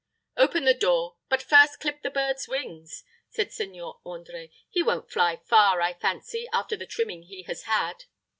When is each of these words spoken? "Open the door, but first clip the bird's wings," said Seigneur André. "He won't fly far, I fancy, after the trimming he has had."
"Open 0.35 0.65
the 0.65 0.73
door, 0.73 1.17
but 1.29 1.43
first 1.43 1.79
clip 1.79 2.01
the 2.01 2.09
bird's 2.09 2.47
wings," 2.47 3.03
said 3.29 3.51
Seigneur 3.53 3.99
André. 4.03 4.49
"He 4.67 4.81
won't 4.81 5.11
fly 5.11 5.35
far, 5.45 5.79
I 5.79 5.93
fancy, 5.93 6.47
after 6.51 6.75
the 6.75 6.87
trimming 6.87 7.21
he 7.21 7.43
has 7.43 7.65
had." 7.65 8.05